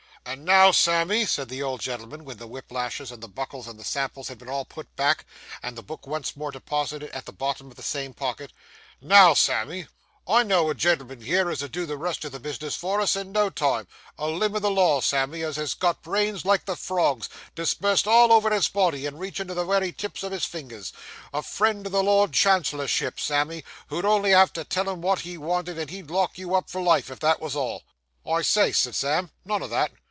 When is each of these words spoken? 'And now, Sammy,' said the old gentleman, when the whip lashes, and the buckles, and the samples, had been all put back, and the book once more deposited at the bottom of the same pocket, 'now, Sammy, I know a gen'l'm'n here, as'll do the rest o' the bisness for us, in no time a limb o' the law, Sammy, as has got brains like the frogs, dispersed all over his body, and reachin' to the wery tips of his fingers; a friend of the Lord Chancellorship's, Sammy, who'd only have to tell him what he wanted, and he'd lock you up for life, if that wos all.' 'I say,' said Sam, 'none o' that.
'And 0.23 0.45
now, 0.45 0.69
Sammy,' 0.69 1.25
said 1.25 1.49
the 1.49 1.63
old 1.63 1.81
gentleman, 1.81 2.23
when 2.23 2.37
the 2.37 2.45
whip 2.47 2.71
lashes, 2.71 3.11
and 3.11 3.23
the 3.23 3.27
buckles, 3.27 3.67
and 3.67 3.79
the 3.79 3.83
samples, 3.83 4.27
had 4.27 4.37
been 4.37 4.47
all 4.49 4.63
put 4.65 4.95
back, 4.95 5.25
and 5.63 5.75
the 5.75 5.81
book 5.81 6.05
once 6.05 6.35
more 6.35 6.51
deposited 6.51 7.09
at 7.09 7.25
the 7.25 7.33
bottom 7.33 7.71
of 7.71 7.75
the 7.75 7.81
same 7.83 8.13
pocket, 8.13 8.53
'now, 9.01 9.33
Sammy, 9.33 9.87
I 10.27 10.43
know 10.43 10.69
a 10.69 10.75
gen'l'm'n 10.75 11.21
here, 11.21 11.49
as'll 11.49 11.69
do 11.69 11.87
the 11.87 11.97
rest 11.97 12.23
o' 12.23 12.29
the 12.29 12.39
bisness 12.39 12.75
for 12.75 13.01
us, 13.01 13.15
in 13.15 13.31
no 13.31 13.49
time 13.49 13.87
a 14.17 14.27
limb 14.27 14.55
o' 14.55 14.59
the 14.59 14.69
law, 14.69 15.01
Sammy, 15.01 15.41
as 15.41 15.55
has 15.55 15.73
got 15.73 16.03
brains 16.03 16.45
like 16.45 16.65
the 16.65 16.75
frogs, 16.75 17.27
dispersed 17.55 18.07
all 18.07 18.31
over 18.31 18.51
his 18.51 18.67
body, 18.67 19.07
and 19.07 19.19
reachin' 19.19 19.47
to 19.47 19.55
the 19.55 19.65
wery 19.65 19.91
tips 19.91 20.21
of 20.21 20.31
his 20.31 20.45
fingers; 20.45 20.93
a 21.33 21.41
friend 21.41 21.87
of 21.87 21.91
the 21.91 22.03
Lord 22.03 22.33
Chancellorship's, 22.33 23.23
Sammy, 23.23 23.63
who'd 23.87 24.05
only 24.05 24.29
have 24.31 24.53
to 24.53 24.63
tell 24.63 24.87
him 24.87 25.01
what 25.01 25.21
he 25.21 25.35
wanted, 25.37 25.79
and 25.79 25.89
he'd 25.89 26.11
lock 26.11 26.37
you 26.37 26.53
up 26.55 26.69
for 26.69 26.79
life, 26.79 27.09
if 27.09 27.19
that 27.21 27.41
wos 27.41 27.55
all.' 27.55 27.81
'I 28.23 28.43
say,' 28.43 28.71
said 28.71 28.93
Sam, 28.93 29.31
'none 29.45 29.63
o' 29.63 29.67
that. 29.67 29.91